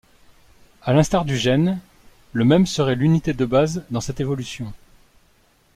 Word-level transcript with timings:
À 0.81 0.93
l'instar 0.93 1.25
du 1.25 1.37
gène, 1.37 1.79
le 2.33 2.43
mème 2.43 2.65
serait 2.65 2.95
l'unité 2.95 3.33
de 3.33 3.45
base 3.45 3.83
dans 3.91 4.01
cette 4.01 4.19
évolution. 4.19 4.73